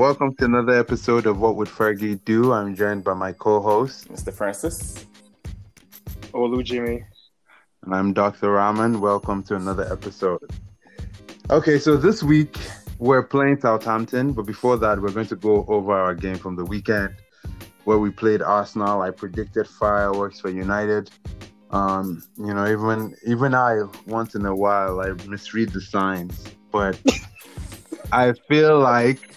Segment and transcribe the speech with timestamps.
[0.00, 2.54] Welcome to another episode of What Would Fergie Do?
[2.54, 4.32] I'm joined by my co-host, Mr.
[4.32, 5.04] Francis.
[6.32, 7.04] Olu Jimmy.
[7.84, 8.52] and I'm Dr.
[8.52, 9.02] Rahman.
[9.02, 10.40] Welcome to another episode.
[11.50, 12.56] Okay, so this week
[12.98, 16.64] we're playing Southampton, but before that, we're going to go over our game from the
[16.64, 17.14] weekend
[17.84, 19.02] where we played Arsenal.
[19.02, 21.10] I predicted fireworks for United.
[21.72, 26.42] Um, you know, even even I once in a while I misread the signs,
[26.72, 26.98] but
[28.12, 29.29] I feel like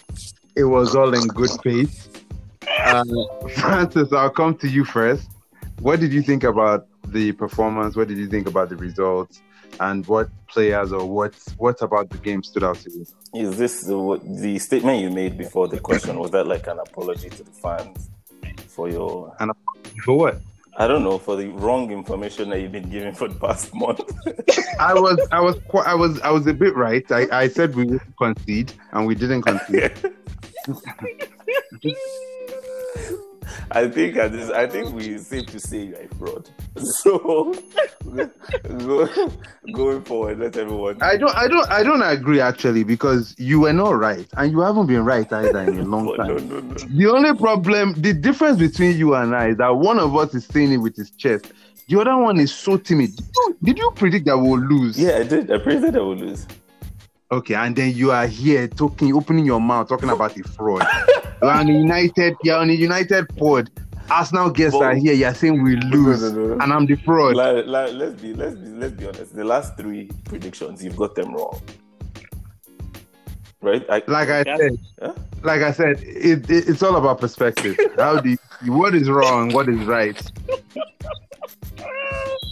[0.55, 2.25] it was all in good faith.
[2.67, 3.03] Uh,
[3.55, 5.30] Francis, I'll come to you first.
[5.80, 7.95] What did you think about the performance?
[7.95, 9.41] What did you think about the results?
[9.80, 13.05] And what players or what what about the game stood out to you?
[13.34, 16.20] Is this the, the statement you made before the question?
[16.20, 18.11] Was that like an apology to the fans
[18.67, 19.35] for your,
[20.05, 20.41] For what?
[20.77, 24.02] I don't know, for the wrong information that you've been giving for the past month?
[24.80, 27.03] I was I was I was I was a bit right.
[27.11, 29.94] I, I said we would concede and we didn't concede.
[33.72, 36.50] I think at this, I think we safe to say you're a fraud.
[36.78, 37.53] So
[38.78, 39.08] go,
[39.73, 41.02] going forward, let everyone.
[41.02, 44.59] I don't I don't I don't agree actually because you were not right and you
[44.61, 46.50] haven't been right either in a long no, time.
[46.50, 46.73] no, no.
[46.73, 50.45] The only problem, the difference between you and I is that one of us is
[50.45, 51.52] saying it with his chest.
[51.89, 53.16] The other one is so timid.
[53.16, 54.97] Did you, did you predict that we'll lose?
[55.00, 55.52] Yeah, I did.
[55.52, 56.47] I predicted I would lose.
[57.34, 60.86] Okay, and then you are here talking, opening your mouth, talking about a fraud.
[61.42, 63.72] you're on the United, you're on the United pod.
[64.09, 65.14] Arsenal guests But- are here.
[65.14, 66.64] You're saying we lose, No, no, no.
[66.64, 67.36] and I'm the fraud.
[67.36, 69.36] Like, like, let's be let's be let's be honest.
[69.36, 71.59] The last three predictions, you've got them wrong.
[73.64, 73.86] Right?
[73.89, 74.58] I, like I Yeah.
[74.58, 75.14] said, Huh?
[75.42, 77.78] like I said, it, it, it's all about perspective.
[77.97, 78.30] How do
[78.61, 79.53] you, what is wrong?
[79.53, 80.19] What is right?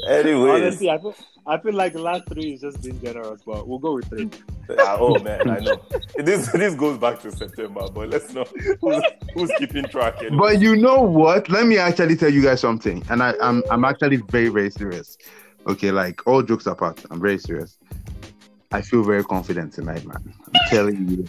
[0.08, 3.68] Anyway, Honestly, I feel, I feel like the last three is just being generous, but
[3.68, 4.30] we'll go with three.
[4.80, 5.82] Ah, oh man, I know.
[6.18, 8.46] This this goes back to September, but let's know
[8.82, 10.16] who's, who's keeping track.
[10.22, 10.38] anyway.
[10.38, 11.50] But you know what?
[11.50, 15.18] Let me actually tell you guys something, and I, I'm I'm actually very very serious.
[15.68, 17.78] Okay, like all jokes apart, I'm very serious.
[18.74, 20.34] I feel very confident tonight, man.
[20.48, 21.28] I'm telling you.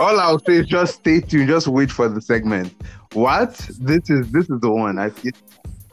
[0.00, 2.74] All I'll say is just stay tuned, just wait for the segment.
[3.12, 3.54] What?
[3.78, 4.98] This is this is the one.
[4.98, 5.32] I feel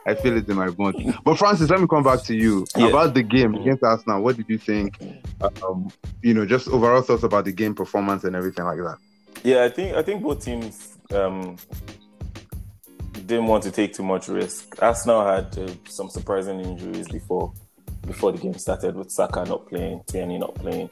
[0.05, 0.95] I feel it in my bones.
[1.25, 2.87] But Francis, let me come back to you Yeah.
[2.87, 4.23] about the game against Arsenal.
[4.23, 4.97] What did you think?
[5.41, 5.91] Um,
[6.23, 8.97] you know, just overall thoughts about the game performance and everything like that.
[9.43, 11.57] Yeah, I think I think both teams um,
[13.25, 14.81] didn't want to take too much risk.
[14.81, 17.51] Arsenal had uh, some surprising injuries before
[18.07, 20.89] before the game started, with Saka not playing, Tierney not playing.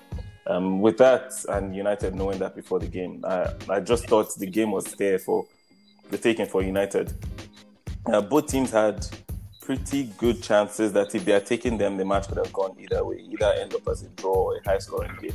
[0.48, 4.46] Um, with that, and United knowing that before the game, I, I just thought the
[4.46, 5.48] game was there for
[6.12, 7.14] the taking for United.
[8.06, 9.08] Uh, both teams had
[9.62, 13.04] pretty good chances that if they had taken them, the match could have gone either
[13.04, 15.34] way, either end up as a draw or a high scoring game.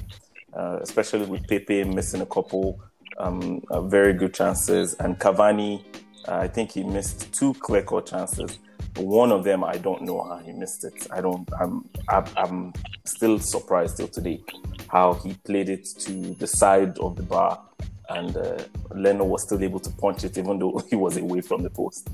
[0.52, 2.80] Uh, especially with Pepe missing a couple
[3.18, 5.82] um, uh, very good chances, and Cavani,
[6.28, 8.58] uh, I think he missed two clear cut chances.
[8.96, 11.06] One of them, I don't know how he missed it.
[11.10, 11.48] I don't.
[11.60, 11.88] I'm.
[12.08, 12.72] I'm,
[13.04, 14.40] still surprised till today
[14.88, 17.60] how he played it to the side of the bar,
[18.08, 18.58] and uh,
[18.94, 22.08] Leno was still able to punch it even though he was away from the post.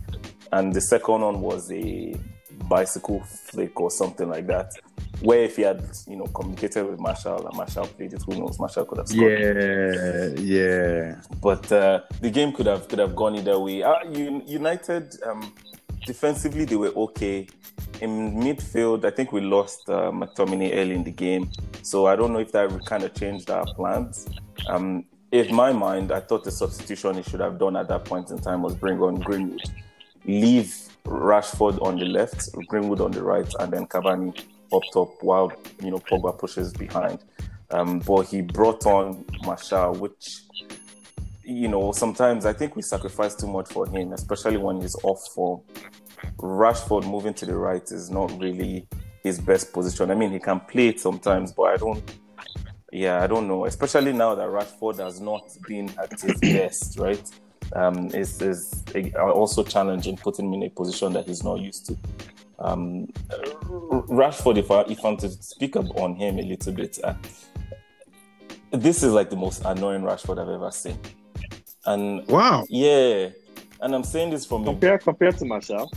[0.52, 2.14] And the second one was a
[2.68, 4.72] bicycle flick or something like that,
[5.20, 8.58] where if he had, you know, communicated with Martial and Martial played it, who knows?
[8.58, 9.40] Martial could have scored.
[9.40, 11.20] Yeah, yeah.
[11.40, 13.82] But uh, the game could have could have gone either way.
[13.82, 15.52] Uh, United um,
[16.06, 17.48] defensively they were okay.
[18.00, 21.50] In midfield, I think we lost uh, McTominay early in the game,
[21.82, 24.26] so I don't know if that kind of changed our plans.
[24.68, 28.30] Um, in my mind, I thought the substitution he should have done at that point
[28.30, 29.62] in time was bring on Greenwood,
[30.24, 30.74] leave
[31.04, 34.38] Rashford on the left, Greenwood on the right, and then Cavani
[34.72, 35.52] up top while
[35.82, 37.18] you know Pogba pushes behind.
[37.70, 40.42] Um, but he brought on Martial, which
[41.46, 45.28] you know, sometimes I think we sacrifice too much for him, especially when he's off
[45.32, 45.60] form.
[46.38, 48.88] Rashford moving to the right is not really
[49.22, 50.10] his best position.
[50.10, 52.02] I mean, he can play it sometimes, but I don't.
[52.92, 53.66] Yeah, I don't know.
[53.66, 57.30] Especially now that Rashford has not been at his best, right?
[57.74, 58.10] Um,
[59.16, 61.96] also challenging putting him in a position that he's not used to.
[62.58, 63.06] Um,
[64.08, 67.14] Rashford, if I if I'm to speak up on him a little bit, uh,
[68.72, 70.98] this is like the most annoying Rashford I've ever seen.
[71.86, 72.64] And Wow.
[72.68, 73.28] yeah,
[73.80, 75.92] and I'm saying this from a Compare compared to Martial.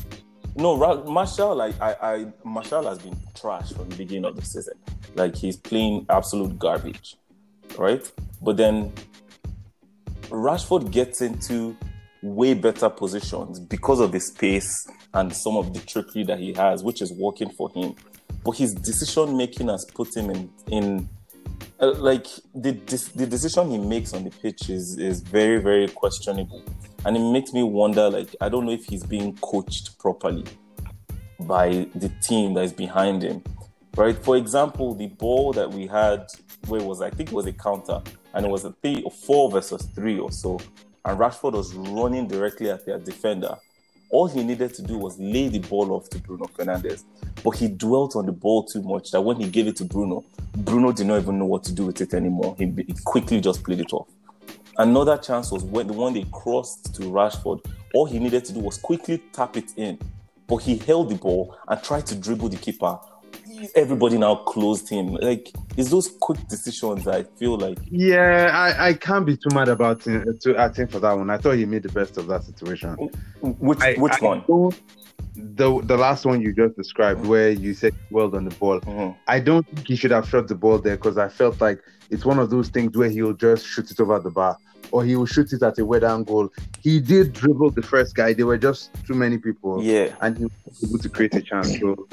[0.55, 4.43] no, Ra- Martial, like I, I, Martial has been trash from the beginning of the
[4.45, 4.75] season.
[5.15, 7.15] Like he's playing absolute garbage,
[7.77, 8.09] right?
[8.41, 8.91] But then
[10.29, 11.75] Rashford gets into
[12.21, 16.83] way better positions because of the space and some of the trickery that he has,
[16.83, 17.95] which is working for him.
[18.43, 21.09] But his decision making has put him in in
[21.81, 22.73] Uh, like the
[23.15, 26.61] the decision he makes on the pitch is is very very questionable,
[27.05, 28.09] and it makes me wonder.
[28.09, 30.43] Like I don't know if he's being coached properly
[31.39, 33.41] by the team that is behind him,
[33.95, 34.17] right?
[34.17, 36.27] For example, the ball that we had,
[36.67, 38.01] where was I think it was a counter,
[38.33, 40.59] and it was a three or four versus three or so,
[41.05, 43.55] and Rashford was running directly at their defender.
[44.09, 47.03] All he needed to do was lay the ball off to Bruno Fernandes,
[47.43, 50.23] but he dwelt on the ball too much that when he gave it to Bruno,
[50.57, 52.55] Bruno did not even know what to do with it anymore.
[52.57, 54.07] He, he quickly just played it off.
[54.77, 57.63] Another chance was when the one they crossed to Rashford.
[57.93, 59.99] All he needed to do was quickly tap it in,
[60.47, 62.97] but he held the ball and tried to dribble the keeper
[63.75, 65.15] everybody now closed him.
[65.15, 67.79] Like, it's those quick decisions I feel like.
[67.89, 71.29] Yeah, I, I can't be too mad about him, uh, to acting for that one.
[71.29, 72.95] I thought he made the best of that situation.
[73.41, 74.73] Which I, which I one?
[75.55, 77.29] The the last one you just described, mm-hmm.
[77.29, 78.79] where you said well on the ball.
[78.81, 79.17] Mm-hmm.
[79.27, 82.25] I don't think he should have shot the ball there because I felt like it's
[82.25, 84.57] one of those things where he'll just shoot it over the bar
[84.91, 86.51] or he will shoot it at a weird angle.
[86.81, 88.33] He did dribble the first guy.
[88.33, 89.83] There were just too many people.
[89.83, 90.15] Yeah.
[90.21, 91.79] And he was able to create a chance.
[91.79, 92.07] So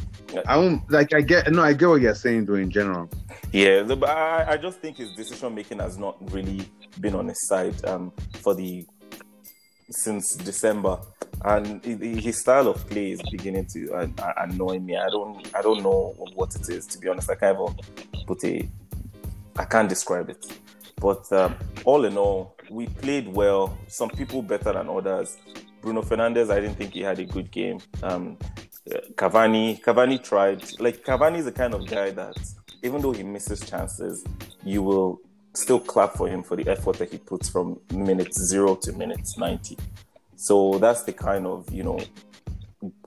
[0.47, 3.09] I won't like I get no, I get what you're saying though in general.
[3.53, 6.69] Yeah, but I, I just think his decision making has not really
[7.01, 8.87] been on his side um, for the
[9.91, 10.99] since December,
[11.45, 14.97] and his style of play is beginning to uh, annoy me.
[14.97, 17.31] I don't I don't know what it is to be honest.
[17.31, 18.69] I can't even put a
[19.59, 20.45] I can't describe it.
[21.01, 23.77] But um, all in all, we played well.
[23.87, 25.37] Some people better than others.
[25.81, 27.81] Bruno Fernandes, I didn't think he had a good game.
[28.03, 28.39] Um,
[29.15, 30.63] Cavani, Cavani tried.
[30.81, 32.37] Like Cavani is the kind of guy that,
[32.83, 34.25] even though he misses chances,
[34.65, 35.21] you will
[35.57, 39.39] still clap for him for the effort that he puts from minutes zero to minutes
[39.39, 39.77] ninety.
[40.37, 42.01] So that's the kind of you know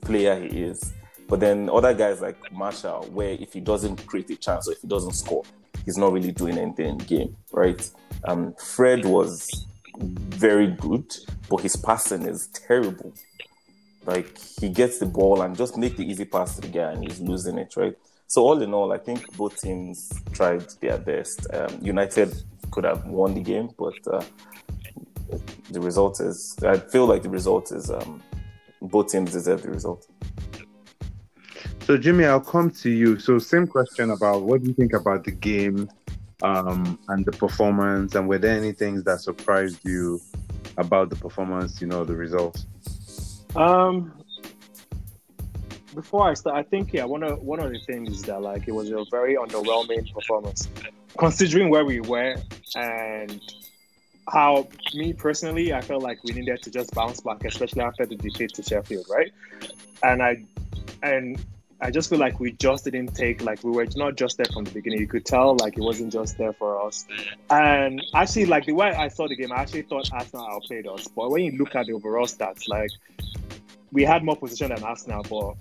[0.02, 0.94] player he is.
[1.28, 4.82] But then other guys like Martial, where if he doesn't create a chance or if
[4.82, 5.44] he doesn't score,
[5.86, 7.88] he's not really doing anything in game, right?
[8.24, 9.68] Um, Fred was
[10.00, 11.16] very good,
[11.50, 13.14] but his passing is terrible.
[14.06, 17.04] Like he gets the ball and just make the easy pass to the guy, and
[17.04, 17.96] he's losing it, right?
[18.30, 21.48] So all in all, I think both teams tried their best.
[21.52, 22.32] Um, United
[22.70, 24.24] could have won the game, but uh,
[25.72, 26.56] the result is.
[26.64, 28.22] I feel like the result is um,
[28.84, 30.06] both teams deserve the result.
[31.86, 33.18] So Jimmy, I'll come to you.
[33.18, 35.90] So same question about what do you think about the game
[36.44, 40.22] um, and the performance, and were there any things that surprised you
[40.78, 41.82] about the performance?
[41.82, 42.68] You know, the results.
[43.56, 44.14] Um,
[45.94, 48.68] before I start, I think yeah, one of one of the things is that like
[48.68, 50.68] it was a very underwhelming performance,
[51.18, 52.36] considering where we were
[52.76, 53.42] and
[54.32, 58.16] how me personally, I felt like we needed to just bounce back, especially after the
[58.16, 59.32] defeat to Sheffield, right?
[60.04, 60.44] And I
[61.02, 61.44] and
[61.82, 64.66] I just feel like we just didn't take like we were not just there from
[64.66, 65.00] the beginning.
[65.00, 67.06] You could tell like it wasn't just there for us.
[67.50, 71.08] And actually, like the way I saw the game, I actually thought Arsenal outplayed us.
[71.08, 72.92] But when you look at the overall stats, like
[73.92, 75.56] we had more possession than Arsenal, but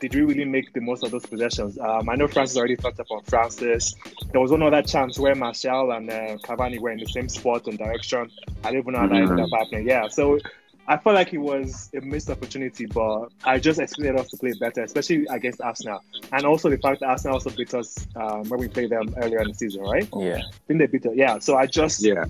[0.00, 1.78] did we really make the most of those possessions?
[1.78, 3.94] Um, I know Francis already touched upon Francis.
[4.32, 7.66] There was one other chance where Martial and uh, Cavani were in the same spot
[7.66, 8.30] and direction.
[8.64, 9.88] I don't even know how that ended up happening.
[9.88, 10.38] Yeah, so
[10.86, 14.52] I felt like it was a missed opportunity, but I just expected us to play
[14.60, 16.00] better, especially against Arsenal.
[16.32, 19.40] And also the fact that Arsenal also beat us um, when we played them earlier
[19.40, 20.08] in the season, right?
[20.14, 20.42] Yeah.
[20.44, 21.12] I think they beat us?
[21.14, 21.38] Yeah.
[21.38, 22.04] So I just.
[22.04, 22.24] Yeah.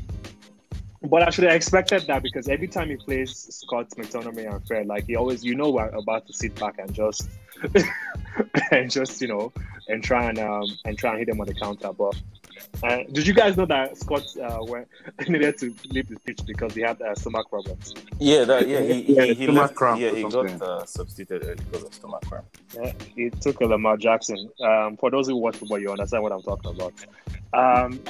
[1.04, 4.86] But I should have expected that because every time he plays Scott McTominay and Fred,
[4.86, 7.28] like he always, you know, we're about to sit back and just,
[8.70, 9.52] and just you know,
[9.88, 11.92] and try and um and try and hit them on the counter.
[11.92, 12.16] But
[12.82, 14.88] uh, did you guys know that Scott uh, went,
[15.28, 17.94] needed to leave the pitch because he had uh, stomach problems?
[18.18, 19.74] Yeah, that, yeah, he, yeah, he, he left.
[19.80, 22.46] Yeah, he got uh, substituted early because of stomach cramp.
[22.74, 24.50] Yeah, he took a Lamar Jackson.
[24.60, 26.92] Um, for those who watch football, you understand what I'm talking about.
[27.52, 28.00] Um,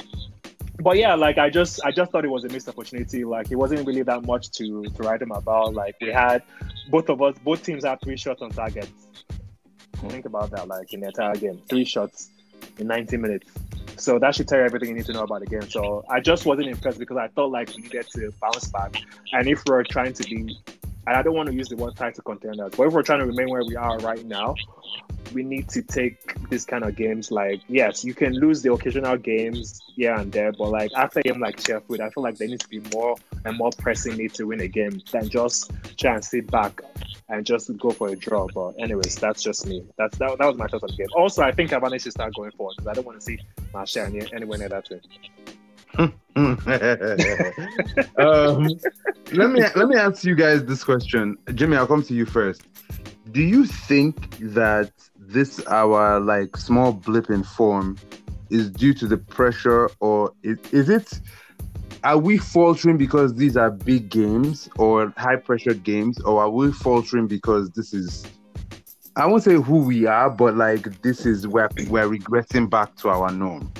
[0.79, 3.23] but yeah, like I just I just thought it was a missed opportunity.
[3.23, 5.73] Like it wasn't really that much to to write him about.
[5.73, 6.43] Like we had
[6.89, 8.89] both of us, both teams had three shots on target.
[9.99, 10.07] Hmm.
[10.09, 12.29] Think about that, like in the entire game, three shots
[12.77, 13.51] in 90 minutes.
[13.97, 15.69] So that should tell you everything you need to know about the game.
[15.69, 18.97] So I just wasn't impressed because I felt like we needed to bounce back.
[19.31, 20.57] And if we're trying to be,
[21.07, 23.25] and I don't want to use the word title contenders, but if we're trying to
[23.25, 24.55] remain where we are right now,
[25.33, 29.17] we need to take these kind of games like yes, you can lose the occasional
[29.17, 32.47] games here and there, but like after a game like Sheffield, I feel like there
[32.47, 36.15] needs to be more and more pressing need to win a game than just try
[36.15, 36.81] and sit back
[37.29, 38.47] and just go for a draw.
[38.53, 39.83] But anyways, that's just me.
[39.97, 41.07] That's that, that was my thoughts on the game.
[41.15, 43.39] Also, I think Cavani should start going forward because I don't want to see
[43.73, 45.01] Martial anywhere near that way.
[46.35, 46.57] um,
[49.31, 51.77] let me let me ask you guys this question, Jimmy.
[51.77, 52.63] I'll come to you first.
[53.31, 57.97] Do you think that this our like small blip in form
[58.49, 61.19] is due to the pressure, or is, is it?
[62.03, 66.71] Are we faltering because these are big games or high pressured games, or are we
[66.71, 68.25] faltering because this is
[69.17, 73.09] I won't say who we are, but like this is where we're regressing back to
[73.09, 73.71] our norm.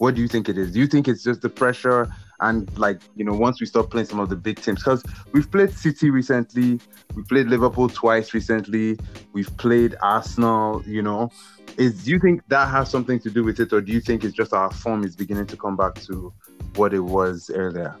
[0.00, 0.72] What do you think it is?
[0.72, 4.06] Do you think it's just the pressure and like you know once we stop playing
[4.06, 6.80] some of the big teams because we've played City recently,
[7.14, 8.98] we played Liverpool twice recently,
[9.34, 10.82] we've played Arsenal.
[10.86, 11.30] You know,
[11.76, 14.24] is do you think that has something to do with it, or do you think
[14.24, 16.32] it's just our form is beginning to come back to
[16.76, 17.94] what it was earlier?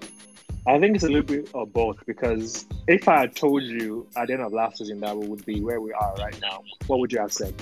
[0.66, 4.28] I think it's a little bit of both because if I had told you at
[4.28, 6.98] the end of last season that we would be where we are right now, what
[6.98, 7.54] would you have said?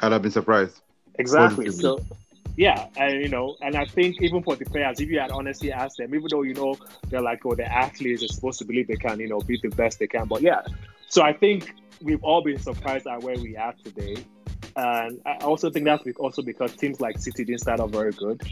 [0.00, 0.80] I'd have been surprised.
[1.20, 1.66] Exactly.
[1.66, 2.04] Positively.
[2.08, 2.16] So,
[2.58, 5.70] yeah, and you know, and I think even for the players, if you had honestly
[5.70, 6.74] asked them, even though you know
[7.08, 9.68] they're like, oh, the athletes are supposed to believe they can, you know, be the
[9.68, 10.62] best they can, but yeah.
[11.06, 11.72] So I think
[12.02, 14.16] we've all been surprised at where we are today,
[14.74, 18.42] and I also think that's also because teams like City didn't start off very good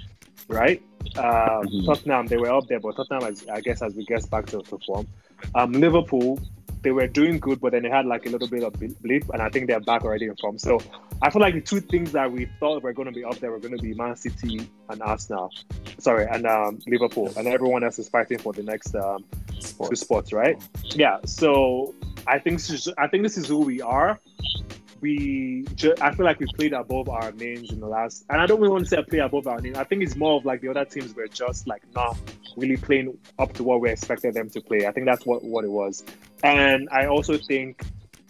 [0.49, 0.83] right?
[1.17, 1.87] Uh, mm-hmm.
[1.87, 4.79] Tottenham, they were up there, but Tottenham, I guess, as we get back to, to
[4.87, 5.07] form.
[5.55, 6.39] Um, Liverpool,
[6.87, 9.43] they were doing good, but then they had like a little bit of blip, and
[9.43, 10.57] I think they're back already in form.
[10.57, 10.81] So
[11.21, 13.51] I feel like the two things that we thought were going to be up there
[13.51, 15.53] were going to be Man City and Arsenal,
[15.99, 19.25] sorry, and um, Liverpool, and everyone else is fighting for the next um,
[19.59, 19.91] sports.
[19.91, 20.63] two spots, right?
[20.95, 21.19] Yeah.
[21.25, 21.93] So
[22.29, 24.21] I think this is, I think this is who we are
[25.01, 28.47] we ju- I feel like we played above our names in the last, and I
[28.47, 29.77] don't really want to say play above our names.
[29.77, 32.17] I think it's more of like the other teams were just like not
[32.57, 34.87] really playing up to what we expected them to play.
[34.87, 36.05] I think that's what what it was,
[36.43, 37.83] and I also think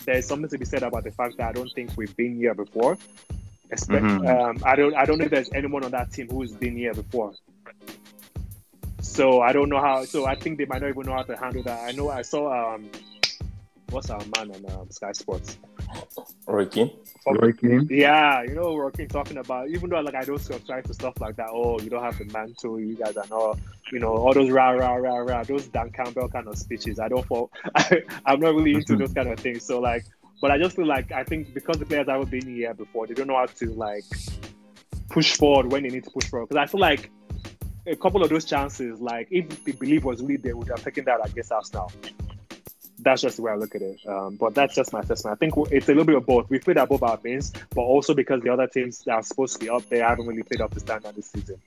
[0.04, 2.54] there's something to be said about the fact that I don't think we've been here
[2.54, 2.96] before.
[4.04, 4.26] mm-hmm.
[4.26, 6.94] um, I don't I don't know if there's anyone on that team who's been here
[6.94, 7.34] before.
[9.00, 10.04] So I don't know how.
[10.04, 11.88] So I think they might not even know how to handle that.
[11.88, 12.90] I know I saw um,
[13.90, 15.58] what's our man on um, Sky Sports
[16.46, 16.90] Roy Keane.
[17.26, 17.88] Roy Keane.
[17.90, 21.14] Yeah, you know Roy Keane talking about even though like I don't subscribe to stuff
[21.20, 21.48] like that.
[21.50, 22.78] Oh, you don't have the mantle.
[22.80, 23.58] You guys are not.
[23.92, 25.42] You know all those rah rah rah rah.
[25.44, 26.98] Those Dan Campbell kind of speeches.
[26.98, 27.50] I don't fall.
[27.74, 29.64] I, I'm not really into those kind of things.
[29.64, 30.04] So like,
[30.40, 33.14] but I just feel like I think because the players haven't been here before, they
[33.14, 34.04] don't know how to like
[35.08, 36.48] push forward when they need to push forward.
[36.48, 37.10] Because I feel like
[37.86, 41.04] a couple of those chances, like if the belief was really there, would have taken
[41.04, 41.88] that against us now
[43.06, 44.00] that's just the way I look at it.
[44.06, 45.36] Um, but that's just my assessment.
[45.36, 46.50] I think it's a little bit of both.
[46.50, 49.60] We played above our base, but also because the other teams that are supposed to
[49.60, 51.60] be up there haven't really played up to standard this season.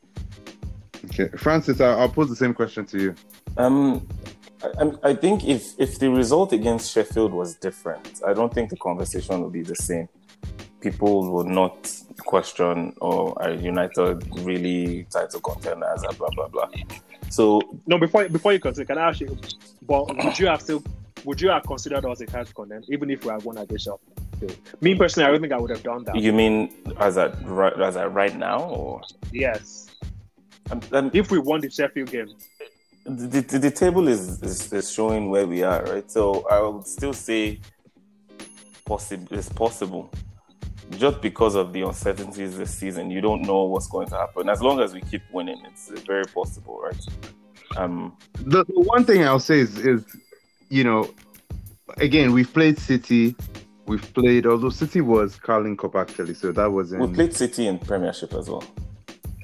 [1.06, 3.16] Okay, Francis, I'll, I'll pose the same question to you.
[3.56, 4.06] Um,
[4.62, 8.76] I, I, think if if the result against Sheffield was different, I don't think the
[8.76, 10.10] conversation would be the same.
[10.82, 16.68] People would not question, "Oh, are United really title contenders?" Blah blah blah.
[17.30, 19.38] So no, before before you continue, can I ask you?
[19.88, 20.84] But would you have still
[21.26, 24.58] would you have considered us a title contender, even if we had won against Sheffield?
[24.82, 26.16] Me personally, I don't think I would have done that.
[26.16, 29.88] You mean as at right, as at right now, or yes?
[30.72, 32.30] And, and if we won the Sheffield game,
[33.06, 36.10] the, the, the table is, is, is showing where we are, right?
[36.10, 37.60] So I would still say
[38.86, 40.12] possible it's possible.
[40.92, 44.50] Just because of the uncertainties this season, you don't know what's going to happen.
[44.50, 47.06] As long as we keep winning, it's very possible, right?
[47.78, 50.04] Um, the, the one thing I'll say is, is
[50.70, 51.14] you know,
[51.98, 53.36] again, we've played City.
[53.86, 57.00] We've played, although City was Carling Cup actually, so that was in.
[57.00, 58.64] We played City in Premiership as well.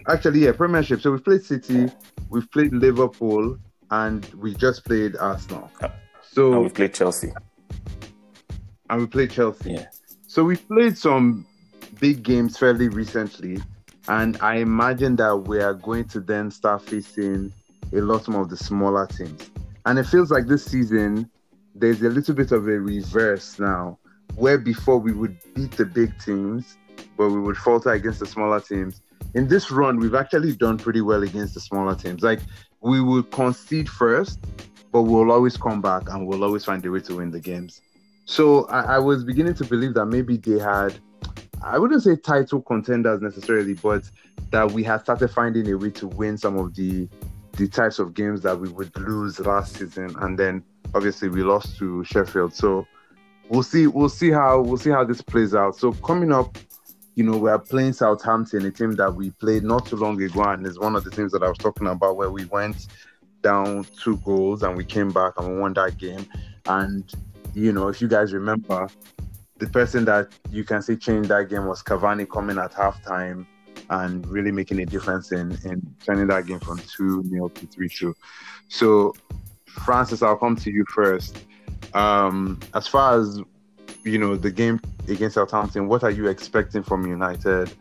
[0.07, 1.01] Actually, yeah, Premiership.
[1.01, 1.89] So we've played City,
[2.29, 3.57] we've played Liverpool,
[3.89, 5.71] and we just played Arsenal.
[6.21, 7.31] So and we played Chelsea.
[8.89, 9.71] And we played Chelsea.
[9.71, 9.87] Yeah.
[10.27, 11.47] So we played some
[11.99, 13.57] big games fairly recently,
[14.07, 17.51] and I imagine that we are going to then start facing
[17.93, 19.49] a lot more of the smaller teams.
[19.85, 21.29] And it feels like this season,
[21.75, 23.99] there's a little bit of a reverse now,
[24.35, 26.77] where before we would beat the big teams,
[27.17, 29.01] but we would falter against the smaller teams.
[29.35, 32.23] In this run, we've actually done pretty well against the smaller teams.
[32.23, 32.39] Like
[32.81, 34.39] we will concede first,
[34.91, 37.81] but we'll always come back and we'll always find a way to win the games.
[38.25, 40.95] So I, I was beginning to believe that maybe they had,
[41.61, 44.09] I wouldn't say title contenders necessarily, but
[44.51, 47.07] that we had started finding a way to win some of the
[47.57, 51.77] the types of games that we would lose last season, and then obviously we lost
[51.77, 52.53] to Sheffield.
[52.53, 52.85] So
[53.49, 53.87] we'll see.
[53.87, 55.75] We'll see how we'll see how this plays out.
[55.75, 56.57] So coming up,
[57.15, 60.43] you know, we are playing Southampton, a team that we played not too long ago,
[60.43, 62.87] and is one of the teams that I was talking about where we went
[63.41, 66.25] down two goals and we came back and we won that game.
[66.65, 67.09] And
[67.53, 68.89] you know, if you guys remember,
[69.57, 73.45] the person that you can say changed that game was Cavani coming at halftime
[73.89, 77.89] and really making a difference in, in turning that game from 2 0 to 3
[77.89, 78.15] 2.
[78.67, 79.13] So,
[79.67, 81.37] Francis, I'll come to you first.
[81.93, 83.39] Um, as far as
[84.05, 87.71] you know, the game against Southampton, what are you expecting from United?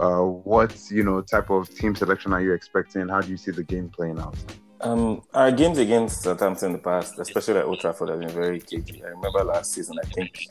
[0.00, 3.08] Uh, what you know type of team selection are you expecting?
[3.08, 4.36] How do you see the game playing out?
[4.80, 8.60] Um, our games against Southampton in the past, especially at Old Trafford, have been very
[8.60, 9.02] cagey.
[9.04, 10.48] I remember last season, I think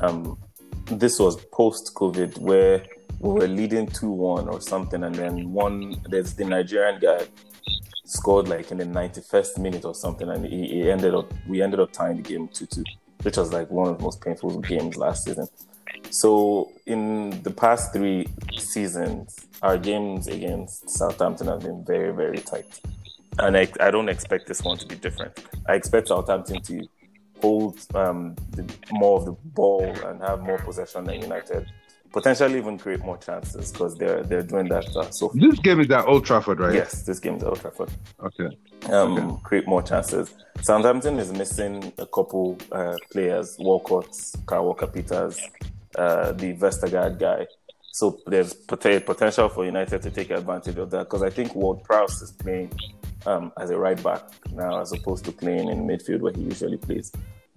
[0.00, 0.38] um,
[0.86, 2.84] this was post COVID where
[3.22, 7.26] we were leading 2 1 or something, and then one, there's the Nigerian guy
[8.04, 11.80] scored like in the 91st minute or something, and he, he ended up, we ended
[11.80, 12.84] up tying the game 2 2,
[13.22, 15.46] which was like one of the most painful games last season.
[16.10, 18.26] So, in the past three
[18.58, 22.80] seasons, our games against Southampton have been very, very tight
[23.38, 25.38] and I, I, don't expect this one to be different.
[25.66, 26.86] I expect Southampton to
[27.40, 31.66] hold um, the, more of the ball and have more possession than United.
[32.12, 34.86] Potentially even create more chances because they're they're doing that.
[34.94, 36.74] Uh, so this game is at Old Trafford, right?
[36.74, 37.90] Yes, this game is at Old Trafford.
[38.22, 38.48] Okay.
[38.90, 39.40] Um, okay.
[39.44, 40.34] create more chances.
[40.60, 44.14] Southampton is missing a couple uh, players: Walcott,
[44.46, 45.40] Kyle Walker Peters,
[45.96, 47.46] uh, the Vestergaard guy.
[47.92, 52.22] So there's potential for United to take advantage of that because I think Ward Prowse
[52.22, 52.72] is playing
[53.26, 56.78] um, as a right back now, as opposed to playing in midfield where he usually
[56.78, 57.12] plays.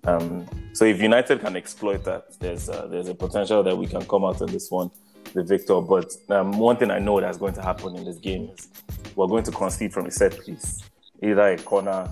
[0.06, 4.06] Um, so if United can exploit that, there's uh, there's a potential that we can
[4.06, 4.92] come out in this one
[5.34, 5.80] the victor.
[5.82, 8.70] But um, one thing I know that's going to happen in this game is
[9.16, 10.82] we're going to concede from a set piece,
[11.22, 12.10] either a corner,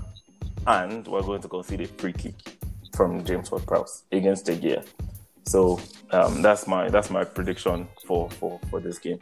[0.68, 2.36] and we're going to concede a free kick
[2.96, 4.86] from James Ward-Prowse against De Gea.
[5.46, 5.80] So
[6.12, 9.20] um, that's my that's my prediction for for for this game.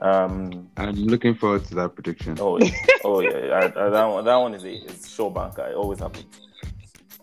[0.00, 2.38] Um, I'm looking forward to that prediction.
[2.40, 2.70] Oh, yeah.
[3.04, 5.66] oh yeah, I, I, that one that one is a is show banker.
[5.66, 6.24] It always happens.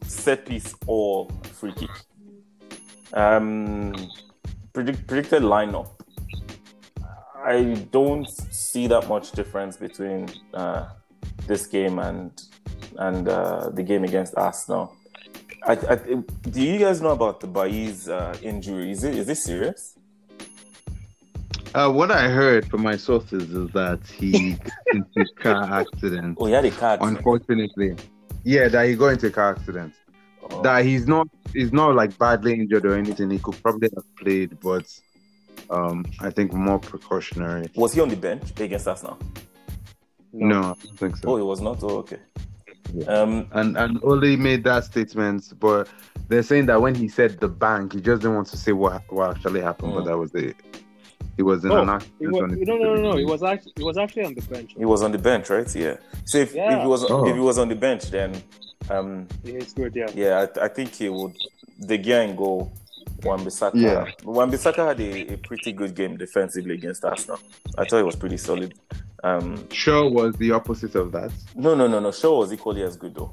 [0.07, 1.89] Set piece or free kick.
[3.13, 3.93] Um,
[4.73, 5.89] predict, predicted lineup.
[7.43, 10.89] I don't see that much difference between uh,
[11.47, 12.31] this game and
[12.97, 14.95] and uh, the game against Arsenal.
[15.67, 18.91] I, I, do you guys know about the Bailly's uh, injury?
[18.91, 19.97] Is it is this serious?
[21.73, 24.57] Uh, what I heard from my sources is that he
[24.93, 26.37] a car accident.
[26.39, 27.17] Oh, he had a car accident.
[27.17, 27.95] Unfortunately,
[28.45, 29.93] yeah, that he got into a car accident.
[30.49, 30.61] Oh.
[30.61, 33.31] That he's not he's not like badly injured or anything.
[33.31, 34.87] He could probably have played, but
[35.71, 37.67] um, I think more precautionary.
[37.75, 39.17] Was he on the bench against us now?
[40.31, 41.29] No, no I don't think so.
[41.29, 41.83] Oh, he was not.
[41.83, 42.19] Oh, okay.
[42.93, 43.05] Yeah.
[43.07, 45.89] Um, and and Ole made that statement, but
[46.27, 49.01] they're saying that when he said the bank, he just didn't want to say what
[49.09, 49.95] what actually happened, mm.
[49.95, 50.55] but that was it.
[51.37, 52.31] He was in oh, an accident.
[52.31, 53.17] Was, no, no, no, no.
[53.17, 54.73] He was actually he was actually on the bench.
[54.77, 55.75] He was on the bench, right?
[55.75, 55.97] Yeah.
[56.25, 56.75] So if, yeah.
[56.75, 57.27] if he was oh.
[57.27, 58.41] if he was on the bench, then
[58.89, 59.95] um, it's good.
[59.95, 60.07] Yeah.
[60.13, 61.35] Yeah, I, I think he would.
[61.79, 62.71] De Gea and goal.
[63.23, 63.71] Wan-Bissaka.
[63.75, 64.05] Yeah.
[64.23, 67.39] Wan-Bissaka had a, a, pretty good game defensively against Arsenal.
[67.77, 68.73] I thought it was pretty solid.
[69.23, 71.31] Um, Shaw was the opposite of that.
[71.55, 72.11] No, no, no, no.
[72.11, 73.31] Shaw was equally as good though.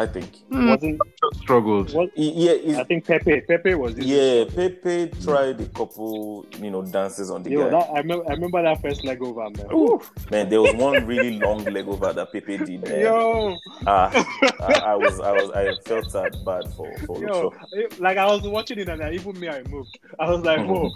[0.00, 0.48] I think.
[0.48, 0.70] Mm.
[0.70, 1.00] Wasn't
[1.42, 1.92] struggled.
[1.92, 3.42] Was, yeah, I think Pepe.
[3.42, 3.98] Pepe was.
[3.98, 7.70] Yeah, Pepe tried a couple, you know, dances on the Yo, guy.
[7.70, 9.66] That, I, remember, I remember that first leg over, man.
[9.74, 10.00] Ooh.
[10.30, 12.82] Man, there was one really long leg over that Pepe did.
[12.82, 13.00] Man.
[13.00, 14.24] Yo, uh,
[14.60, 17.52] I, I, was, I was, I felt that bad for for Yo,
[17.98, 19.98] like I was watching it and even me, I moved.
[20.18, 20.90] I was like, whoa.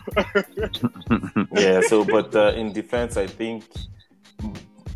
[1.52, 1.82] yeah.
[1.82, 3.64] So, but uh, in defense, I think.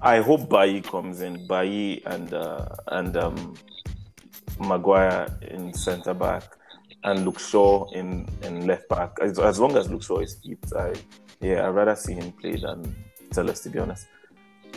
[0.01, 1.47] I hope Bailly comes in.
[1.49, 3.55] Bailly and uh, and um,
[4.61, 6.45] Maguire in centre back
[7.05, 9.17] and Luke Shaw in, in left back.
[9.23, 10.95] As, as long as Luke Shaw is fit, I
[11.41, 12.97] yeah, I'd rather see him play than
[13.31, 14.07] Telles, to be honest.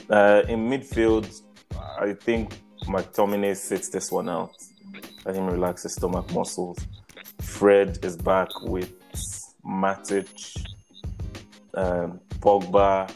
[0.09, 1.41] Uh, in midfield,
[1.99, 2.53] I think
[2.85, 4.51] McTominay sits this one out.
[5.25, 6.77] Let him relax his stomach muscles.
[7.41, 8.93] Fred is back with
[9.65, 10.29] Matic,
[11.73, 13.11] um, Pogba.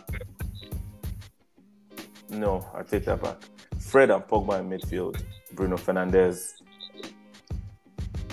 [2.29, 3.37] No, I take that back.
[3.79, 5.21] Fred and Pogba in midfield.
[5.55, 6.53] Bruno Fernandes,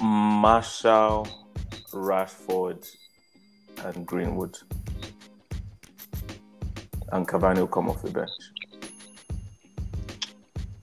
[0.03, 1.29] Martial,
[1.93, 2.87] Rashford,
[3.85, 4.59] and Greenwood.
[7.13, 8.31] And Cavani will come off the bench.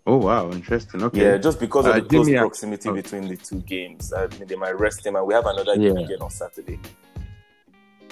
[0.06, 1.04] Oh wow, interesting.
[1.04, 1.22] Okay.
[1.22, 2.94] Yeah, just because of uh, the close proximity a...
[2.94, 5.90] between the two games, I mean, they might rest him, and we have another yeah.
[5.90, 6.80] game again on Saturday.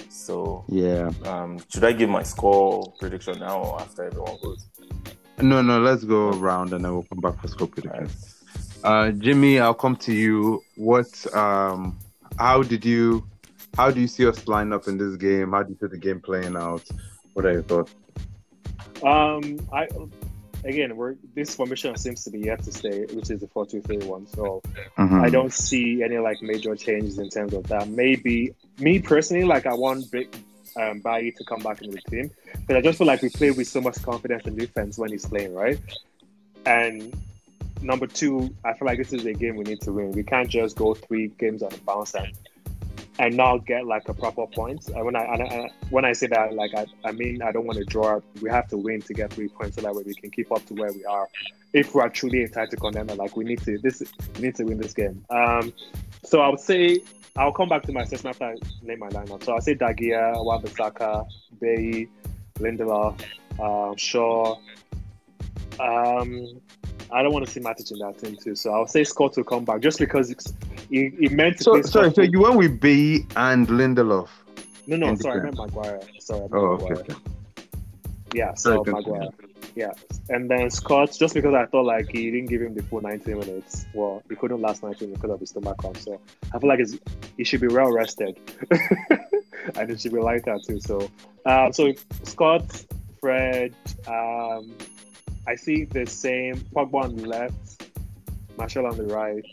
[0.09, 4.65] So yeah, um, should I give my score prediction now or after everyone goes?
[5.39, 8.43] No, no, let's go around and then we'll come back for score predictions.
[8.83, 10.63] Uh, Jimmy, I'll come to you.
[10.75, 11.97] What, um,
[12.39, 13.27] how did you,
[13.75, 15.51] how do you see us line up in this game?
[15.51, 16.83] How do you see the game playing out?
[17.33, 17.93] What are your thoughts?
[19.03, 19.87] Um, I
[20.63, 23.81] again, we're this formation seems to be yet to stay, which is the four two
[23.81, 24.27] three one.
[24.27, 24.61] So
[24.97, 25.21] mm-hmm.
[25.21, 27.87] I don't see any like major changes in terms of that.
[27.87, 30.35] Maybe me personally, like I want big
[30.79, 33.51] um, Bailly to come back into the team because I just feel like we play
[33.51, 35.79] with so much confidence in defense when he's playing, right?
[36.65, 37.15] And
[37.81, 40.11] number two, I feel like this is a game we need to win.
[40.11, 42.31] We can't just go three games on the bounce and
[43.19, 44.87] and not get like a proper point.
[44.89, 47.65] And when I, and I when I say that, like I, I mean I don't
[47.65, 48.19] want to draw.
[48.41, 50.65] We have to win to get three points so that way we can keep up
[50.67, 51.27] to where we are.
[51.73, 54.03] If we are truly a title contender, like we need to this
[54.35, 55.23] we need to win this game.
[55.29, 55.73] Um,
[56.23, 56.99] so I would say
[57.35, 59.43] I'll come back to my assessment after I name my lineup.
[59.43, 61.27] So I'll say De Gea, Wan-Bissaka,
[61.59, 62.09] Bailly,
[62.59, 63.21] Lindelof,
[63.59, 64.57] uh, Shaw.
[65.79, 66.59] Um,
[67.11, 68.55] I don't want to see Matic in that team too.
[68.55, 70.53] So I'll say Scott will come back just because it's,
[70.89, 74.29] he, he meant to So play sorry, so you went with B and Lindelof.
[74.87, 75.99] no, no, in sorry, I meant Maguire.
[76.19, 76.83] Sorry, I meant Oh, okay.
[76.89, 76.99] Maguire.
[77.01, 77.15] okay.
[78.33, 79.13] Yeah, Sorry, so continue.
[79.19, 79.29] Maguire.
[79.75, 79.91] Yeah,
[80.29, 83.31] and then Scott, just because I thought like he didn't give him the full 90
[83.35, 83.85] minutes.
[83.93, 85.97] Well, he couldn't last 90 minutes because of his stomach cramp.
[85.97, 86.19] So
[86.53, 86.97] I feel like it's,
[87.37, 88.39] he should be well rested,
[89.75, 90.79] and it should be lighter too.
[90.79, 91.09] So,
[91.45, 92.85] um, so Scott,
[93.21, 93.75] Fred,
[94.07, 94.73] um,
[95.47, 97.83] I see the same Pogba on the left,
[98.57, 99.45] Martial on the right,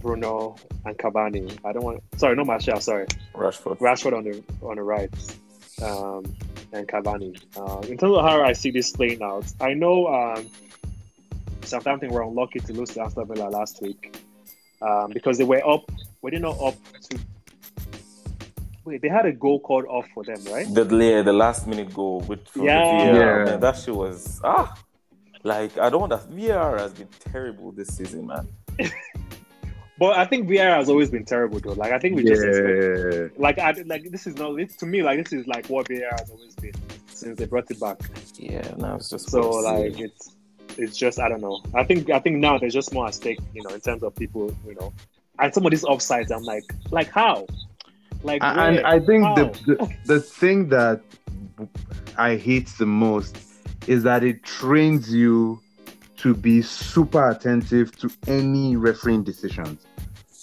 [0.00, 1.58] Bruno and Cavani.
[1.64, 2.02] I don't want.
[2.16, 2.80] Sorry, not Martial.
[2.80, 3.78] Sorry, Rashford.
[3.78, 5.10] Rashford on the on the right,
[5.82, 6.24] um,
[6.72, 7.38] and Cavani.
[7.56, 10.48] Uh, in terms of how I see this playing out, I know um,
[11.62, 14.20] Southampton were unlucky to lose to Aston Villa last week
[14.82, 15.90] um, because they were up.
[16.22, 16.74] Were they not up
[17.10, 17.18] to?
[18.84, 20.66] Wait, they had a goal called off for them, right?
[20.72, 23.12] The yeah, the last minute goal with from Yeah.
[23.12, 23.44] the VAR, Yeah.
[23.44, 24.74] man, that shit was ah.
[25.44, 28.48] Like I don't want that VAR has been terrible this season, man.
[29.98, 31.72] But I think VAR has always been terrible, though.
[31.72, 35.02] Like I think we just expect, like I, like this is not this, to me
[35.02, 36.74] like this is like what VAR has always been
[37.08, 37.98] since they brought it back.
[38.36, 40.36] Yeah, now it's just So like it's
[40.76, 41.62] it's just I don't know.
[41.74, 44.14] I think I think now there's just more at stake, you know, in terms of
[44.14, 44.92] people, you know,
[45.40, 46.30] and some of these offsides.
[46.30, 47.46] I'm like, like how?
[48.22, 48.86] Like and where?
[48.86, 51.02] I think the, the the thing that
[52.16, 53.36] I hate the most
[53.88, 55.60] is that it trains you
[56.18, 59.86] to be super attentive to any refereeing decisions.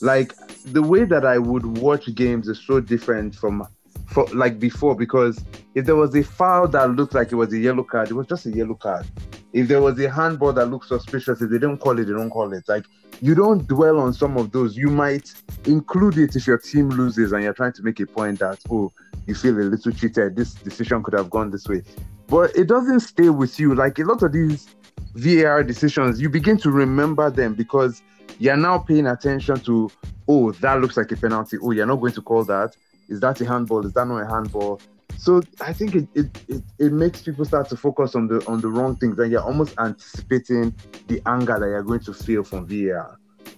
[0.02, 0.34] Like
[0.66, 3.68] the way that I would watch games is so different from
[4.08, 7.58] for like before because if there was a foul that looked like it was a
[7.58, 9.06] yellow card, it was just a yellow card.
[9.54, 12.30] If there was a handball that looked suspicious, if they don't call it, they don't
[12.30, 12.66] call it.
[12.68, 12.86] Like
[13.22, 14.76] you don't dwell on some of those.
[14.76, 15.34] You might
[15.66, 18.92] include it if your team loses and you're trying to make a point that oh
[19.26, 21.82] you feel a little cheated this decision could have gone this way
[22.28, 24.68] but it doesn't stay with you like a lot of these
[25.16, 28.02] var decisions you begin to remember them because
[28.40, 29.90] you're now paying attention to
[30.28, 32.76] oh that looks like a penalty oh you're not going to call that
[33.10, 34.80] is that a handball is that not a handball
[35.18, 38.60] so i think it, it, it, it makes people start to focus on the on
[38.62, 40.74] the wrong things and you're almost anticipating
[41.08, 43.18] the anger that you're going to feel from var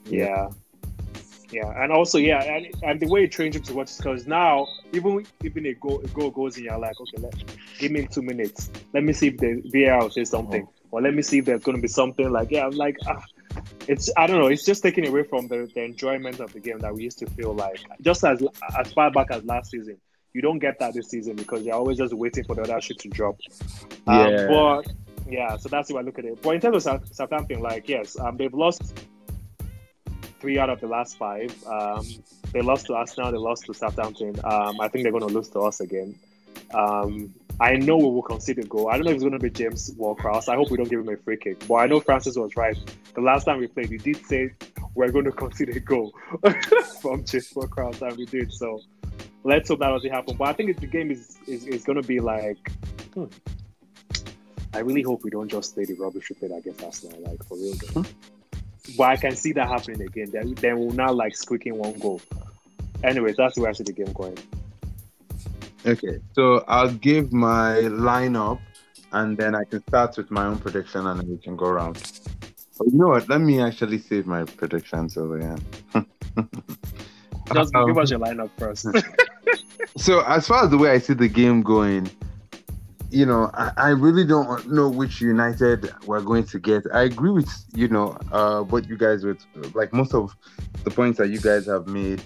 [0.10, 0.50] yeah.
[1.50, 4.68] Yeah, and also yeah, and, and the way it trains you to watch because now
[4.92, 7.34] even even a goal a goal goes in, you're like, okay, let
[7.80, 8.70] give me two minutes.
[8.94, 11.64] Let me see if the VAR will say something, or let me see if there's
[11.64, 12.66] going to be something like yeah.
[12.66, 13.24] I'm like, ah,
[13.88, 14.48] it's I don't know.
[14.48, 17.26] It's just taking away from the, the enjoyment of the game that we used to
[17.28, 18.44] feel like just as
[18.78, 19.98] as far back as last season.
[20.34, 23.00] You don't get that this season because you're always just waiting for the other shit
[23.00, 23.38] to drop.
[24.06, 24.48] Um, Yeah.
[24.48, 24.82] but
[25.30, 26.42] yeah, so that's the way I look at it.
[26.42, 28.94] But in terms of South, Southampton, like yes, um, they've lost
[30.40, 31.52] three out of the last five.
[31.66, 32.06] Um,
[32.54, 34.36] they lost to Arsenal, they lost to Southampton.
[34.44, 36.16] Um, I think they're going to lose to us again.
[36.74, 38.90] Um, I know we will concede a goal.
[38.90, 40.48] I don't know if it's going to be James Ward-Prowse.
[40.48, 41.68] I hope we don't give him a free kick.
[41.68, 42.78] But I know Francis was right.
[43.16, 44.52] The last time we played, he did say
[44.94, 46.14] we're going to concede a goal
[47.02, 48.54] from James Ward-Prowse, and we did.
[48.54, 48.82] So
[49.44, 50.38] let's hope that doesn't happen.
[50.38, 52.72] But I think if the game is is, is going to be like.
[53.16, 53.26] Hmm,
[54.74, 57.58] I really hope we don't just play the rubbish we played against Arsenal, like for
[57.58, 57.74] real.
[57.94, 58.06] Though.
[58.96, 60.30] But I can see that happening again.
[60.32, 62.22] Then, then we'll now like squeaking one goal.
[63.04, 64.38] Anyways, that's where I see the game going.
[65.88, 68.60] Okay, so I'll give my lineup
[69.14, 71.96] and then I can start with my own prediction and then we can go around.
[72.78, 73.30] But you know what?
[73.30, 75.58] Let me actually save my predictions over here.
[77.54, 78.88] Just Um, give us your lineup first.
[79.98, 82.12] so as far as the way I see the game going,
[83.10, 86.84] you know, I, I really don't know which United we're going to get.
[86.94, 90.36] I agree with you know uh, what you guys with like most of
[90.84, 92.22] the points that you guys have made.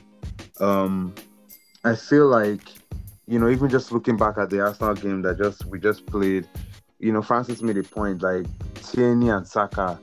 [0.59, 1.13] Um,
[1.83, 2.80] I feel like
[3.31, 6.47] you know even just looking back at the Arsenal game that just we just played,
[6.99, 9.99] you know, Francis made a point like Tierney and Saka.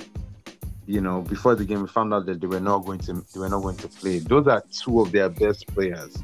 [0.87, 3.41] You know, before the game, we found out that they were not going to they
[3.41, 4.19] were not going to play.
[4.21, 6.17] Those are two of their best players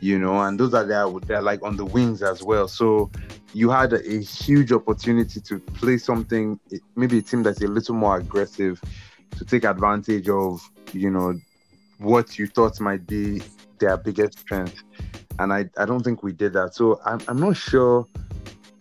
[0.00, 2.68] you know, and those are there they're like on the wings as well.
[2.68, 3.10] So
[3.52, 6.60] you had a, a huge opportunity to play something,
[6.94, 8.80] maybe a team that's a little more aggressive,
[9.38, 10.60] to take advantage of,
[10.92, 11.38] you know,
[11.98, 13.42] what you thought might be
[13.78, 14.82] their biggest strength.
[15.38, 16.74] And I, I don't think we did that.
[16.74, 18.06] So I'm, I'm not sure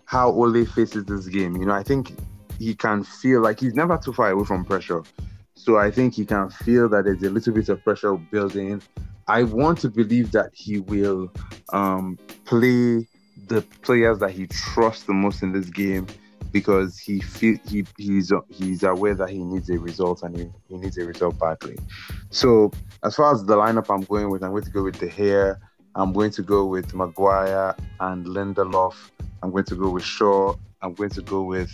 [0.06, 1.56] how Ole faces this game.
[1.58, 2.14] You know, I think
[2.60, 5.04] he can feel like he's never too far away from pressure.
[5.56, 8.82] So I think he can feel that there's a little bit of pressure building
[9.28, 11.32] I want to believe that he will
[11.74, 13.08] um, play
[13.48, 16.06] the players that he trusts the most in this game
[16.56, 20.78] because he feel he he's he's aware that he needs a result and he, he
[20.78, 21.78] needs a result badly.
[22.30, 22.72] So
[23.04, 25.58] as far as the lineup I'm going with, I'm going to go with De Gea.
[25.96, 28.96] I'm going to go with Maguire and Lindelof.
[29.44, 30.56] I'm going to go with Shaw.
[30.82, 31.74] I'm going to go with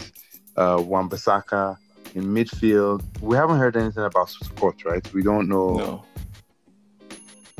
[0.57, 1.77] uh, Wan-Bissaka
[2.15, 3.03] in midfield.
[3.21, 5.13] We haven't heard anything about Scott, right?
[5.13, 5.75] We don't know.
[5.75, 6.05] No.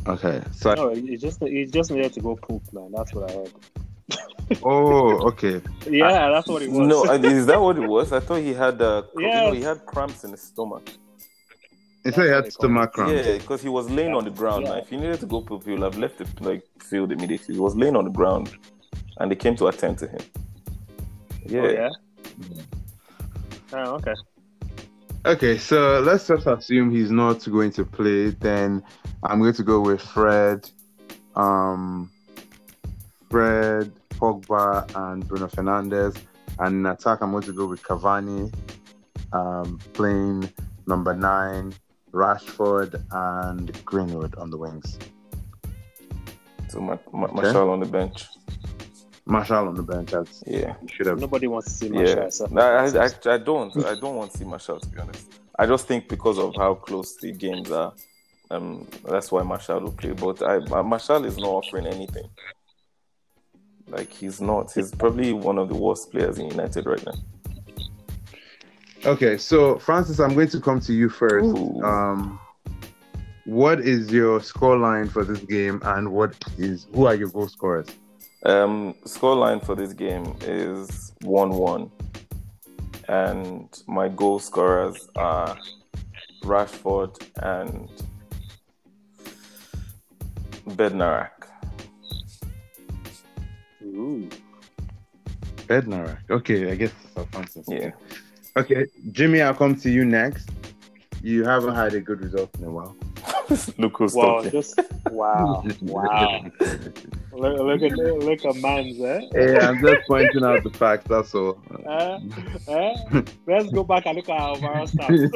[0.07, 2.91] Okay, so No, he just he just needed to go poop, man.
[2.91, 3.53] That's what I heard.
[4.63, 5.61] Oh, okay.
[5.89, 6.87] Yeah, that's what it was.
[6.87, 8.11] No, is that what it was?
[8.11, 10.89] I thought he had uh, cr- you know, he had cramps in his stomach.
[12.03, 13.25] It said he had stomach cramps.
[13.27, 14.63] Yeah, because he was laying on the ground.
[14.63, 14.71] Yeah.
[14.71, 17.55] Now, if he needed to go poop, he would have left the like field immediately.
[17.55, 18.55] He was laying on the ground,
[19.17, 20.21] and they came to attend to him.
[21.45, 21.89] Yeah, Oh, yeah.
[23.73, 24.13] Oh, okay.
[25.23, 28.31] Okay, so let's just assume he's not going to play.
[28.31, 28.83] Then
[29.23, 30.67] I'm going to go with Fred,
[31.35, 32.09] um,
[33.29, 36.15] Fred, Pogba, and Bruno Fernandes.
[36.59, 38.53] And in attack, I'm going to go with Cavani,
[39.33, 40.49] um, playing
[40.85, 41.73] number nine,
[42.11, 44.99] Rashford, and Greenwood on the wings.
[46.69, 48.25] so Ma- Ma- Martial on the bench.
[49.25, 50.11] Martial on the bench.
[50.11, 51.19] That's Yeah, you should have.
[51.19, 52.23] Nobody wants to see Martial.
[52.23, 52.29] yeah.
[52.29, 53.75] so- No, I, I, I don't.
[53.85, 55.31] I don't want to see Martial to be honest.
[55.57, 57.93] I just think because of how close the games are,
[58.49, 60.11] um, that's why Martial will play.
[60.11, 62.29] But I, Martial is not offering anything.
[63.91, 64.71] Like he's not.
[64.71, 67.13] He's probably one of the worst players in United right now.
[69.05, 71.57] Okay, so Francis, I'm going to come to you first.
[71.57, 71.81] Ooh.
[71.83, 72.39] Um,
[73.45, 77.47] what is your score line for this game, and what is who are your goal
[77.47, 77.87] scorers?
[78.43, 81.91] Um, scoreline for this game is one-one,
[83.07, 85.57] and my goal scorers are
[86.43, 87.89] Rashford and
[90.69, 91.40] Bednarek.
[93.91, 94.29] Ooh.
[95.67, 96.17] Bednarek.
[96.29, 97.65] Okay, I guess so, Francis.
[97.69, 97.91] Yeah.
[98.57, 100.49] Okay, Jimmy, I'll come to you next.
[101.21, 102.95] You haven't had a good result in a while.
[103.77, 104.51] Look who's Wow, talking.
[104.51, 104.79] just
[105.11, 106.45] wow, wow.
[107.33, 109.21] Look, look at look at man's eh?
[109.31, 111.05] hey, I'm just pointing out the facts.
[111.07, 111.57] That's all.
[111.87, 112.19] Eh?
[112.67, 113.21] Eh?
[113.47, 115.31] Let's go back and look at our overall stats.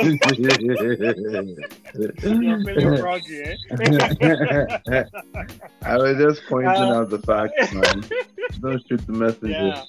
[2.24, 3.56] You're feeling froggy, eh?
[5.84, 8.04] I was just pointing Uh, out the facts, man.
[8.60, 9.50] Don't shoot the messenger.
[9.50, 9.84] yeah,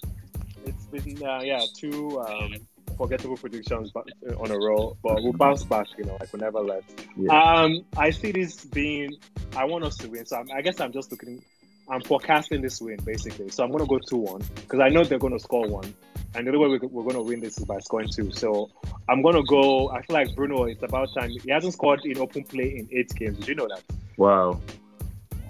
[0.64, 2.55] it's been uh, yeah two um,
[2.97, 4.03] forgettable predictions uh,
[4.40, 5.87] on a roll, but we'll bounce back.
[5.99, 7.05] You know, like we never left.
[7.16, 7.33] Yeah.
[7.33, 9.14] Um, I see this being.
[9.57, 11.42] I want us to win, so I'm, I guess I'm just looking.
[11.88, 13.49] I'm forecasting this win basically.
[13.51, 15.94] So I'm going to go two one because I know they're going to score one,
[16.35, 18.31] and the only way we- we're going to win this is by scoring two.
[18.33, 18.70] So
[19.09, 19.90] I'm going to go.
[19.90, 20.64] I feel like Bruno.
[20.64, 21.31] It's about time.
[21.31, 23.38] He hasn't scored in open play in eight games.
[23.38, 23.83] Did you know that?
[24.16, 24.61] Wow.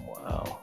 [0.07, 0.59] Wow.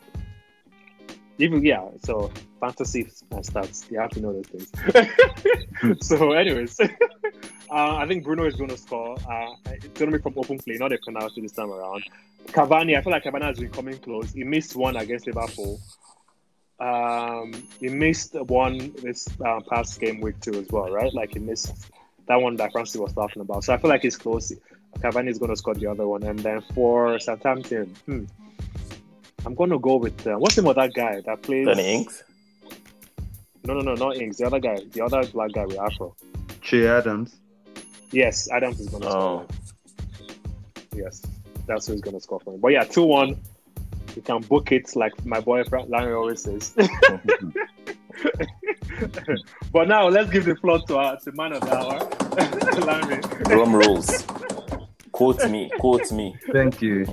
[1.38, 6.06] Even yeah, so fantasy and stats, you have to know those things.
[6.06, 6.78] so, anyways,
[7.70, 9.16] uh, I think Bruno is going to score.
[9.18, 12.05] Uh, it's going to be from open play, not a penalty this time around.
[12.46, 14.33] Cavani, I feel like Cavani has been coming close.
[14.33, 15.81] He missed one against Liverpool.
[16.79, 21.12] Um, he missed one this uh, past game week two as well, right?
[21.14, 21.90] Like he missed
[22.27, 23.64] that one that Francis was talking about.
[23.64, 24.53] So I feel like he's close.
[24.98, 28.24] Cavani is going to score the other one, and then for Southampton, hmm,
[29.46, 31.66] I'm going to go with uh, what's the name of that guy that plays?
[31.66, 32.22] Danny Ings.
[33.64, 34.37] No, no, no, not Ings.
[34.37, 36.14] The other guy, the other black guy with Afro.
[36.61, 37.37] Che Adams.
[38.12, 39.46] Yes, Adams is going to Oh, score.
[40.94, 41.22] Yes,
[41.66, 42.60] that's who's going to score for him.
[42.60, 43.36] But yeah, two one.
[44.14, 46.72] You can book it like my boy Larry always says.
[49.72, 51.98] but now let's give the floor to our to man of the hour,
[52.86, 53.20] Larry.
[53.44, 54.24] drum rolls.
[55.10, 55.68] quote me.
[55.80, 56.36] Quote me.
[56.52, 57.06] Thank you.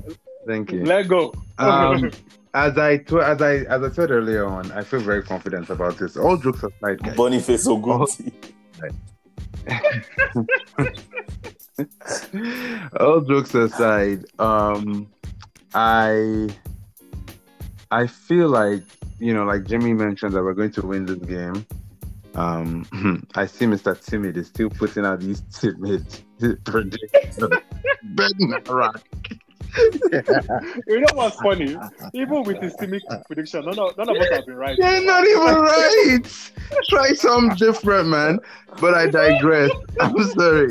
[0.45, 0.85] Thank you.
[0.85, 1.33] Let go.
[1.57, 2.11] Um,
[2.53, 5.97] as I tw- as I as I said earlier on, I feel very confident about
[5.97, 6.17] this.
[6.17, 7.15] All jokes aside, guys.
[7.15, 8.31] Boniface Ogunti.
[12.99, 15.07] all jokes aside, um,
[15.73, 16.49] I
[17.91, 18.83] I feel like
[19.19, 21.65] you know, like Jimmy mentioned, that we're going to win this game.
[22.33, 23.99] Um, I see Mr.
[24.03, 26.05] Timid is still putting out these timid
[26.65, 27.37] predictions.
[28.15, 29.01] Bednarek.
[30.87, 31.77] you know what's funny?
[32.13, 34.77] Even with his team prediction, none of, none of us have been right.
[34.77, 36.51] You're not even right.
[36.89, 38.39] Try something different, man.
[38.79, 39.71] But I digress.
[39.99, 40.69] I'm sorry.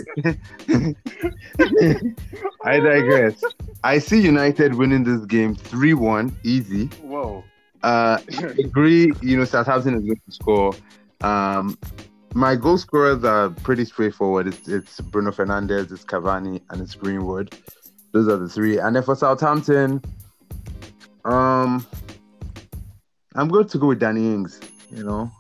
[2.65, 3.43] I digress.
[3.85, 6.87] I see United winning this game 3 1, easy.
[7.03, 7.45] Whoa.
[7.83, 10.75] Uh, I agree, you know, Southampton is going to score.
[11.23, 11.79] Um,
[12.35, 14.49] my goal scorers are pretty straightforward.
[14.49, 17.57] It's, it's Bruno Fernandes, it's Cavani, and it's Greenwood.
[18.12, 18.79] Those are the three.
[18.79, 20.03] And then for Southampton,
[21.25, 21.87] Um,
[23.35, 24.59] I'm going to go with Danny Ings.
[24.90, 25.31] You know,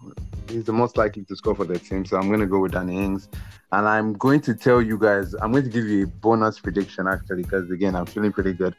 [0.48, 2.72] he's the most likely to score for the team, so I'm going to go with
[2.72, 3.28] Danny Ings.
[3.72, 7.06] And I'm going to tell you guys, I'm going to give you a bonus prediction
[7.08, 8.74] actually, because again, I'm feeling pretty good.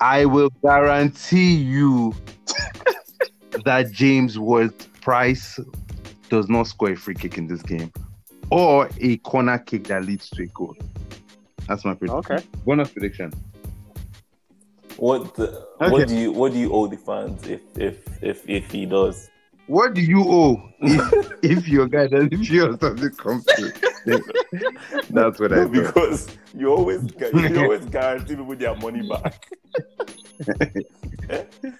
[0.00, 2.14] I will guarantee you
[3.64, 5.58] that James Ward Price
[6.28, 7.92] does not score a free kick in this game
[8.50, 10.76] or a corner kick that leads to a goal.
[11.70, 12.18] That's my prediction.
[12.18, 12.44] Okay.
[12.66, 13.32] Bonus prediction.
[14.96, 15.44] What the,
[15.80, 15.90] Okay.
[15.92, 19.30] what do you what do you owe the fans if if if if he does?
[19.68, 23.46] What do you owe if, if your guy doesn't if your something comes?
[25.10, 25.72] That's what I thought.
[25.72, 26.26] because
[26.58, 29.46] you always gu- you always guarantee people their money back.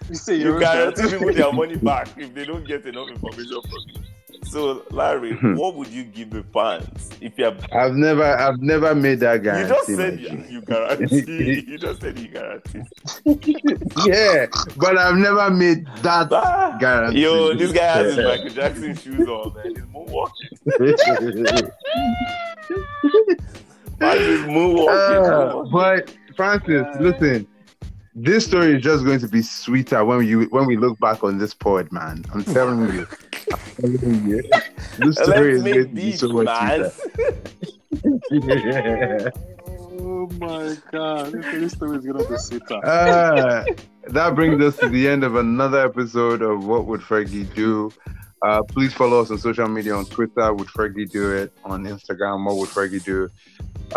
[0.09, 3.83] You say You guarantee people their money back if they don't get enough information from
[3.89, 4.01] you.
[4.45, 5.55] So Larry, Hmm.
[5.57, 9.43] what would you give the fans if you have I've never I've never made that
[9.43, 9.61] guy.
[9.63, 9.75] you guarantee.
[9.75, 10.25] just my said G.
[10.25, 12.83] you, you guarantee you just said you guarantee.
[14.07, 17.23] yeah, but I've never made that Ah, guarantee.
[17.23, 19.65] yo, this guy has his Michael Jackson shoes on, man.
[19.67, 21.71] He's moonwalking.
[24.01, 24.89] Man, he's moonwalking.
[24.89, 25.73] Uh, moonwalking.
[25.73, 27.47] but Francis, listen,
[28.15, 31.39] this story is just going to be sweeter when you when we look back on
[31.39, 32.25] this pod, man.
[32.33, 33.07] I'm telling you.
[33.53, 34.43] I'm telling you.
[34.99, 36.91] This story is Let's going to be so much man.
[38.29, 39.33] sweeter.
[40.03, 42.85] Oh my god, this, this story is gonna be sweeter.
[42.85, 43.65] Uh,
[44.09, 47.93] that brings us to the end of another episode of What Would Fergie Do?
[48.43, 51.53] Uh, please follow us on social media on Twitter, Would Fergie Do It?
[51.65, 53.29] On Instagram, What Would Fergie Do?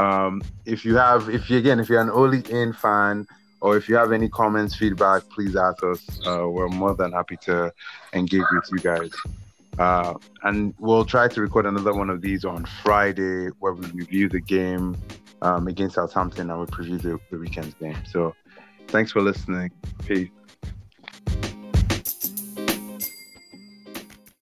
[0.02, 3.28] Um, if you have, if you again, if you're an Ole In fan,
[3.63, 6.06] or if you have any comments, feedback, please ask us.
[6.28, 7.71] Uh, we're more than happy to
[8.12, 9.12] engage with you guys.
[9.80, 14.28] Uh, and we'll try to record another one of these on Friday where we review
[14.28, 14.97] the game
[15.41, 17.97] um, against Southampton and we preview the, the weekend's game.
[18.06, 18.36] So
[18.89, 19.71] thanks for listening.
[20.06, 20.30] Peace.